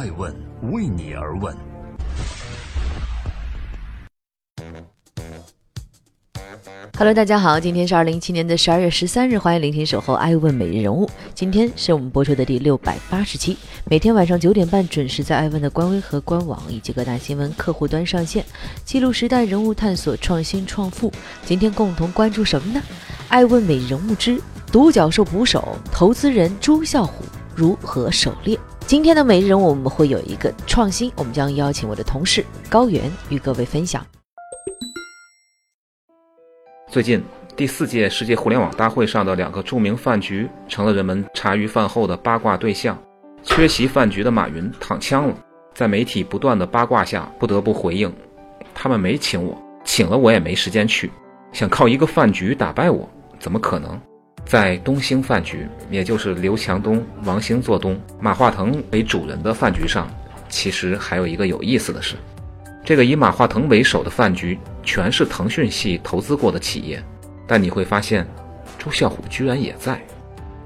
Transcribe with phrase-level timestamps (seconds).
[0.00, 0.34] 爱问
[0.72, 1.54] 为你而问。
[6.96, 11.06] Hello，大家好，今天是二零一七年的十二月十三日，欢迎聆听守候爱问每日人物。
[11.34, 18.42] 今天是我们播出的第六百八十期，每天晚上九点半准时在爱问的官微和官网以及各大新闻客户端上线，
[18.86, 21.12] 记录时代人物，探索创新创富。
[21.44, 22.82] 今天共同关注什么呢？
[23.28, 24.40] 爱问美人物之
[24.72, 27.22] 独角兽捕手，投资人朱啸虎
[27.54, 28.58] 如何狩猎？
[28.90, 34.04] 今天的每日人物我们会有一个创新，我们将邀请我的同事高原与各位分享。
[36.88, 37.22] 最近，
[37.54, 43.00] 第四届世界互联网大会上的两个著名饭局成了人们茶余饭后的八卦对象。
[43.44, 45.36] 缺席饭局的马云躺枪了，
[45.72, 48.12] 在媒体不断的八卦下，不得不回应：
[48.74, 51.08] 他们没请我，请了我也没时间去。
[51.52, 54.00] 想靠一个饭局打败我，怎么可能？
[54.50, 60.10] 在东兴饭局，也就是刘强东、王兴做东、马化腾为主人的饭局上，
[60.48, 62.16] 其实还有一个有意思的事。
[62.84, 67.00] 这个以马化腾为首的饭局，全是腾讯系投资过的企业，
[67.46, 68.26] 但你会发现，
[68.76, 70.02] 朱啸虎居然也在。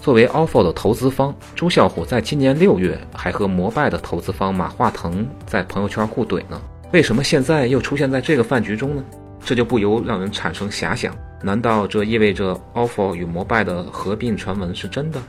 [0.00, 6.62] 作为 ofo 的投资方，朱啸虎在今年六月还和摩拜的投资方马化腾在朋友圈互怼呢。
[6.92, 9.02] 为什么现在又出现在这个饭局中呢？
[9.44, 15.20] 这就不由让人产生遐想：难道这意味着 ofo 与摩拜的合并传闻是真的？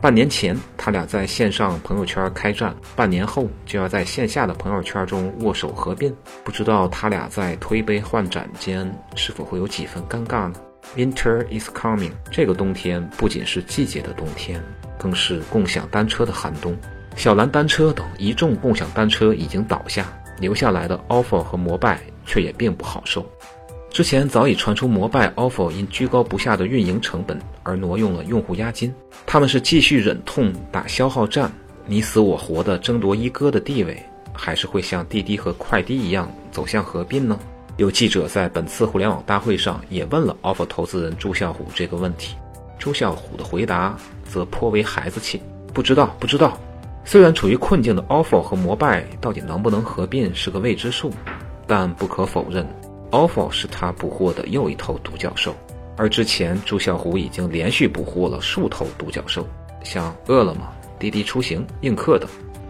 [0.00, 6.14] 半年前，他俩在线上朋友圈开战，半年后就要在线下的朋友圈中握手合并。
[6.42, 10.54] 不知道他俩在推杯换盏间是否会有几分尴尬呢
[10.96, 14.62] ？Winter is coming，这个冬天不仅是季节的冬天，
[14.98, 16.74] 更是共享单车的寒冬。
[17.14, 20.06] 小蓝单车等一众共享单车已经倒下，
[20.38, 23.24] 留下来的 ofo 和摩拜却也并不好受。
[23.90, 28.94] 之前早已传出摩拜、ofo 因居高不下的运营成本而挪用了用户押金，
[29.26, 31.50] 他们是继续忍痛打消耗战，
[31.86, 34.00] 你死我活的争夺一哥的地位，
[34.32, 37.38] 还是会像滴滴和快滴一样走向合并呢？
[37.78, 42.36] 有记者在本次互联网大会上也问了 ofo 投资人朱啸虎这个问题，
[42.78, 45.42] 朱啸虎的回答则颇为孩子气，
[45.74, 46.56] 不知道，不知道。
[47.04, 51.10] 虽然处于困境的 ofo 和摩拜到底能不能合并是个未知数，
[51.66, 52.64] 但不可否认。
[53.10, 55.54] Ofo 是他捕获的又一头独角兽，
[55.96, 59.46] 而之前朱啸虎已经连续捕获了数头独角兽，
[59.82, 60.62] 像饿了么、
[60.98, 62.28] 滴滴出行、映客等。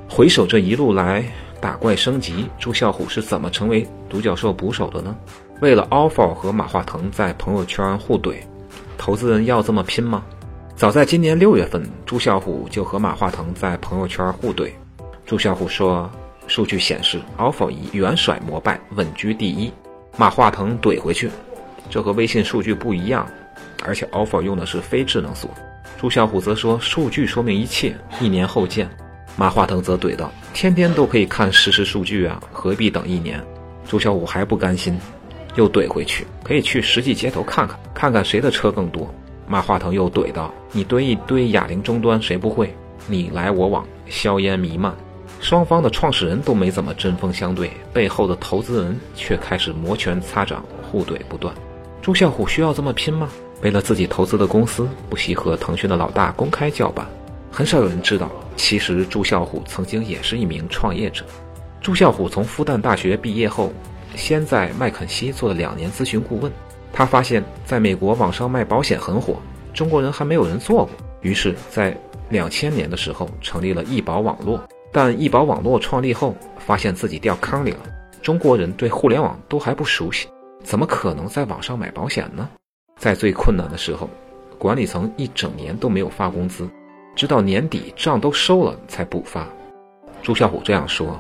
[0.09, 1.25] 回首这一路来
[1.61, 5.15] 打怪升级，朱啸虎是怎么成为独角兽捕手的呢？
[5.61, 8.37] 为了 ofo 和马化腾在朋友圈互怼，
[8.97, 10.25] 投资人要这么拼吗？
[10.75, 14.71] 早在今年六月份，朱啸虎就和马化腾在朋友圈互怼。
[15.27, 16.11] 朱啸虎说
[16.49, 19.71] ：“数据显示，ofo 已远甩摩拜，稳居第一。”
[20.17, 21.31] 马化腾怼回去，
[21.89, 23.27] 这和微信数据不一样，
[23.85, 25.51] 而且 offer 用的是非智能锁。
[25.99, 28.89] 朱啸虎则说数据说明一切，一年后见。
[29.37, 33.43] 马化腾则怼道：天天都可以看实时数据啊，何必等一年？
[33.89, 34.99] 朱啸虎还不甘心，
[35.55, 39.13] 又怼回去，可以去实际街头看看，看看谁的车更多。
[39.47, 42.75] 马化腾又怼道：你堆一堆哑铃终端谁不会？
[43.07, 44.95] 你来我往，硝烟弥漫。
[45.41, 51.55] 双方的创始人都没怎么针锋相对，背后的投资人却开始摩拳擦掌，互怼不断。
[52.03, 53.29] 朱啸虎需要这么拼吗？
[53.63, 57.07] 为了自己投资的公司，不惜和腾讯的老大公开叫板。
[57.51, 61.25] 很少有人知道，其实朱啸虎曾经也是一名创业者。
[61.81, 63.73] 朱啸虎从复旦大学毕业后，
[64.15, 66.53] 先在麦肯锡做了两年咨询顾问。
[66.93, 69.37] 他发现，在美国网上卖保险很火，
[69.73, 70.91] 中国人还没有人做过。
[71.23, 71.97] 于是，在
[72.29, 74.61] 两千年的时候，成立了易保网络。
[74.93, 77.79] 但易保网络创立后，发现自己掉坑里了。
[78.23, 80.29] 中国人对互联网都还不熟悉，
[80.63, 82.49] 怎么可能在网上买保险呢？
[82.99, 84.11] 在最困难的时候，
[84.59, 86.69] 管理层一整年都没有发工资，
[87.17, 89.49] 直到年底账都收了才补发。
[90.23, 91.19] 朱啸虎这样说：“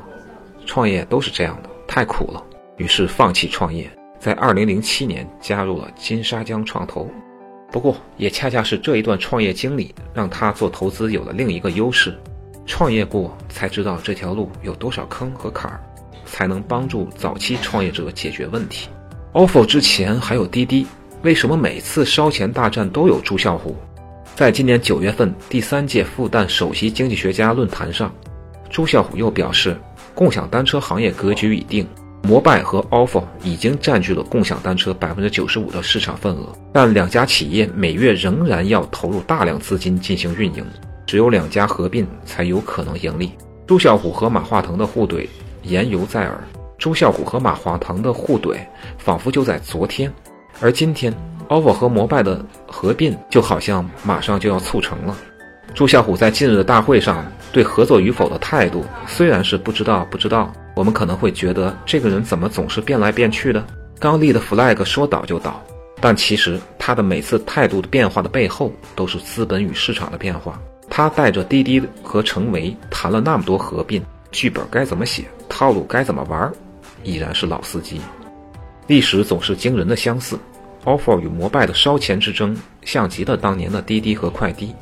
[0.66, 2.44] 创业都是这样的，太苦了。”
[2.76, 7.08] 于是放弃创业，在2007年加入了金沙江创投。
[7.72, 12.19] 不过，也恰恰是这一段创业经历，让他做投资有了另一个优势。
[12.70, 15.81] 创业过才知道这条路有多少坑和坎儿，
[16.25, 18.88] 才能帮助早期创业者解决问题。
[19.32, 20.87] ofo 之前还有滴滴，
[21.22, 23.75] 为什么每次烧钱大战都有朱啸虎？
[24.37, 28.14] 在今年九月份第三届复旦首席经济学家论坛上，
[28.70, 29.76] 朱啸虎又表示，
[30.14, 31.84] 共享单车行业格局已定，
[32.23, 40.64] 摩拜和 ofo 已经占据了共享单车百分之九十五的市场份额，但两家企业每月仍然要投入大量资金进行运营。
[41.11, 43.33] 只有两家合并才有可能盈利。
[43.67, 45.27] 朱啸虎和马化腾的互怼
[45.65, 46.39] 言犹在耳，
[46.79, 48.59] 朱啸虎和马化腾的互怼
[48.97, 50.12] 仿佛就在昨天，
[50.61, 51.12] 而今天
[51.49, 55.17] ，ofo 和摩拜的合并就好像马上就要促成了。
[55.75, 63.67] 朱啸虎在近日的大会上对合作与否的态度虽然是不知道不知道，我们可能会觉得这个人怎么总是变来变去的，
[63.99, 65.61] 刚立的 flag 说倒就倒。
[66.01, 70.57] 但其实他的每次态度的变化的背后，都是资本与市场的变化。
[70.90, 74.02] 他带着滴滴和程维谈了那么多合并，
[74.32, 76.52] 剧本该怎么写，套路该怎么玩，
[77.04, 78.00] 依然是老司机。
[78.88, 80.37] 历史总是惊人的相似
[80.84, 84.75] ，offer 与摩拜的烧钱之争，像极了当年的滴滴和快滴。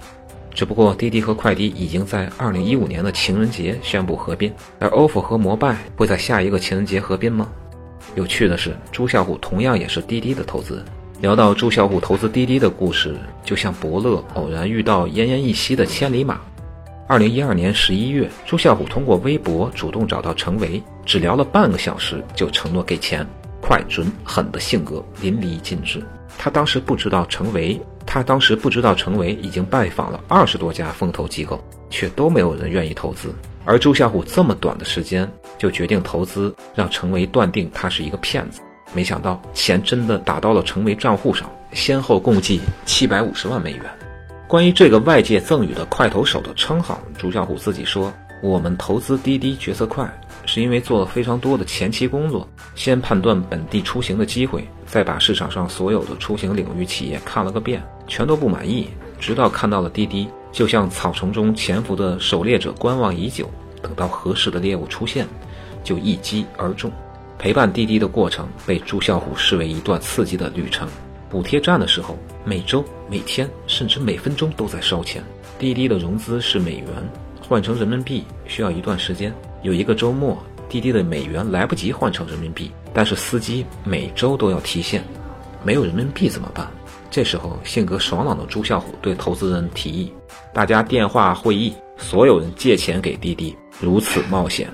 [0.54, 7.48] 只不过滴滴和快滴已经在二零一五年的情人节宣布合并，而 offer 和摩拜会在下一个情人节合并吗？
[8.16, 10.84] 有趣的是，朱啸虎同样也是滴滴的投资人。
[11.20, 16.40] 聊到朱啸虎投资滴滴的故事，就像伯乐偶然遇到奄奄一息的千里马。
[17.08, 23.26] 二零一二年十一月，朱啸虎通过微博主动找到程维，只聊了半个小时就承诺给钱，
[23.60, 26.00] 快、准、狠的性格淋漓尽致。
[26.38, 31.60] 他当时不知道程维，他当时不知道程维已经拜访了二十多家风投机构，
[31.90, 33.34] 却都没有人愿意投资。
[33.64, 35.28] 而朱啸虎这么短的时间
[35.58, 38.60] 就决定投资，让程维断定他是一个骗子。
[38.94, 43.82] 没想到钱真的打到了程维账户上，先后共计七百五十万美元。
[44.46, 48.10] 关于这个外界赠予的“快投手”的称号，朱啸虎自己说
[48.42, 50.10] ：“我们投资滴滴决策快，
[50.46, 58.88] 是因为做了非常多的前期工作，先判断本地出行的机会，再把市场上所有的出行领域企业看了个遍，全都不满意，
[59.20, 63.50] 直到看到了滴滴，就像草丛中潜伏的狩猎者，观望已久，
[63.82, 65.26] 等到合适的猎物出现，
[65.84, 66.90] 就一击而中。”
[67.38, 70.88] 陪伴滴滴的过程被朱啸虎视为一段刺激的旅程。
[71.30, 75.22] 补贴站的时候，每周、每天甚至每分钟都在烧钱。
[75.58, 76.86] 滴滴的融资是美元，
[77.48, 79.32] 换成人民币需要一段时间。
[79.62, 80.36] 有一个周末，
[80.68, 85.04] 滴滴的美元来不及换成人民币，但是司机每周都要提现，
[85.62, 86.68] 没有人民币怎么办？
[87.10, 90.12] 这时候，性格爽朗的朱啸虎对投资人提议：
[90.52, 94.68] 大家电话会议，所有人借钱给滴滴，如此冒险。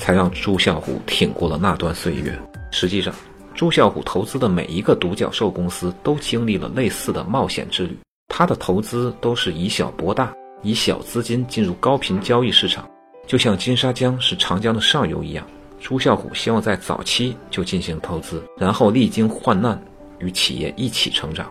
[0.00, 2.36] 才让朱啸虎挺过了那段岁月。
[2.72, 3.14] 实际上，
[3.54, 7.96] 朱啸虎投资的每一个独角兽公司都经历了类似的冒险之旅。
[8.28, 10.32] 他的投资都是以小博大，
[10.62, 12.88] 以小资金进入高频交易市场，
[13.26, 15.46] 就像金沙江是长江的上游一样。
[15.78, 19.80] 朱啸虎希望在早期就进行投资，然后历经患难，
[20.18, 21.50] 与企业一起成长。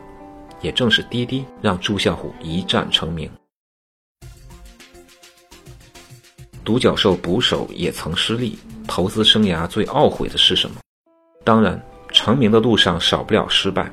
[0.62, 3.30] 也正是滴滴让朱啸虎一战成名。
[6.70, 8.56] 独角兽捕手也曾失利，
[8.88, 10.76] 投资生涯最懊悔的是什么？
[11.44, 13.92] 当然，成名的路上少不了失败。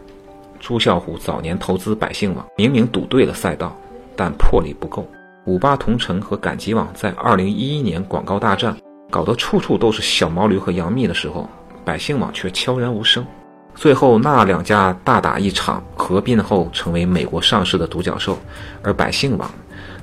[0.60, 3.74] 朱啸虎早年投资百姓网，明明赌对了赛道，
[4.14, 5.08] 但魄力不够。
[5.46, 8.76] 五八同城和赶集网在二零一一年广告大战，
[9.10, 11.48] 搞得处处都是小毛驴和杨幂的时候，
[11.82, 13.26] 百姓网却悄然无声。
[13.74, 18.38] 最后那两家大打一场，合并后成为美国上市的独角兽，
[18.82, 19.50] 而百姓网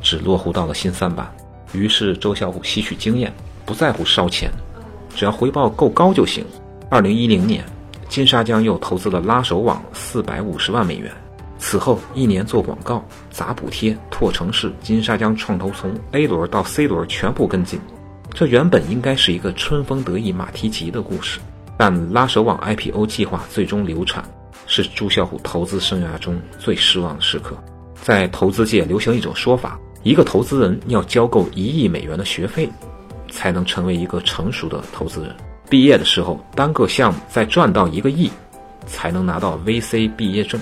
[0.01, 1.31] 只落户到了新三板。
[1.73, 3.33] 于是周小虎吸取经验，
[3.65, 4.49] 不在乎烧钱，
[5.15, 6.45] 只要回报够高就行。
[6.89, 7.65] 二零一零年，
[8.07, 11.11] 金沙江又投资了拉手网四百五十万美元。
[11.57, 17.79] 此后一年做广告、砸补贴、拓城市，金沙江创投从 A 轮到 C 轮全部跟进。
[18.33, 21.39] 这原本应该是一个春风得意马蹄疾的故事，
[21.77, 24.23] 但拉手网 IPO 计划最终流产，
[24.67, 27.55] 是朱啸虎投资生涯中最失望的时刻。
[28.01, 29.79] 在投资界流行一种说法。
[30.03, 32.69] 一个投资人要交够一亿美元的学费，
[33.31, 35.35] 才能成为一个成熟的投资人。
[35.69, 38.29] 毕业的时候，单个项目再赚到一个亿，
[38.85, 40.61] 才能拿到 VC 毕业证。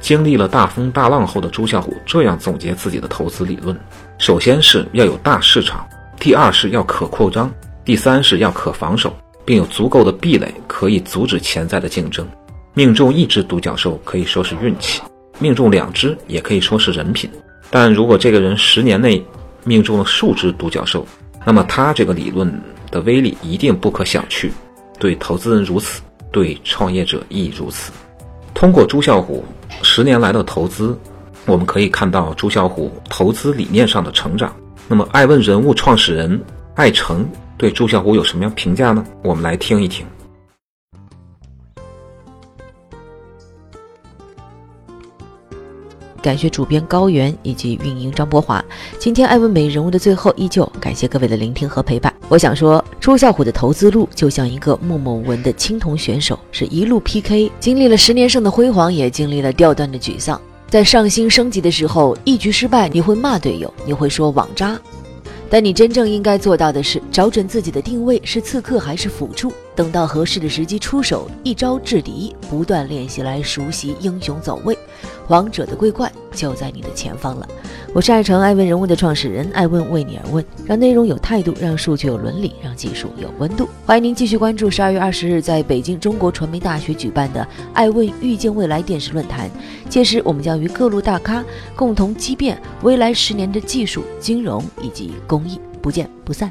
[0.00, 3.74] 经历了大风大浪后的朱啸虎这样总结自己的投资理论：
[4.18, 5.86] 首先是要有大市场，
[6.20, 7.50] 第二是要可扩张，
[7.86, 12.26] 第三是要可防守，并有足够的壁垒可以阻止潜在的竞争。
[12.74, 15.00] 命中一只独角兽可以说是运气，
[15.38, 17.30] 命中两只也可以说是人品。
[17.74, 19.20] 但如果这个人十年内
[19.64, 21.04] 命中了数只独角兽，
[21.44, 22.48] 那么他这个理论
[22.88, 24.48] 的威力一定不可小觑。
[24.96, 26.00] 对投资人如此，
[26.30, 27.90] 对创业者亦如此。
[28.54, 29.44] 通过朱啸虎
[29.82, 30.96] 十年来的投资，
[31.46, 34.54] 我们可以看到朱啸虎投资理念上的成长。
[34.86, 36.40] 那么，爱问人物创始人
[36.76, 37.28] 艾诚
[37.58, 39.04] 对朱啸虎有什么样评价呢？
[39.24, 40.06] 我们来听一听。
[46.24, 48.64] 感谢主编高原以及运营张博华。
[48.98, 52.10] 今天艾问美人物的最后，依旧感谢各位的聆听和陪伴。
[52.30, 60.40] 我想说，朱啸虎的投资路就像一个默默无闻的青铜选手，是一路 PK，经历了十年胜的辉煌，也经历了掉段的沮丧。
[60.70, 64.80] 在上星升级的时候，一局失败，你会骂队友，你会说网渣，
[65.50, 69.52] 但你真正应该做到的是，找准自己的定位是刺客还是辅助。
[69.76, 74.76] 等到合适的时机出手，一招制敌，不断练习来熟悉英雄走位。
[75.28, 77.48] 王者的桂冠就在你的前方了。
[77.94, 83.68] 我是爱成爱问人物的创始人，爱问为你而问，让内容有态度，让数据有伦理，让技术有温度。
[83.86, 89.50] 欢迎您继续关注十二月二十日在北京中国传媒大学举办的爱问预见未来电视论坛。
[89.88, 91.42] 届时，我们将与各路大咖
[91.74, 96.50] 共同激辩未来十年的技术、金融以及公益，不见不散。